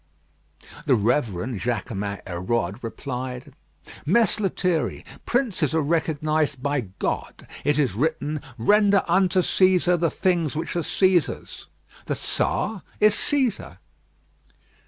[0.87, 3.53] The Reverend Jaquemin Hérode replied:
[4.03, 7.45] "Mess Lethierry, princes are recognised by God.
[7.63, 11.67] It is written, 'Render unto Cæsar the things which are Cæsar's.'
[12.07, 13.77] The Czar is Cæsar."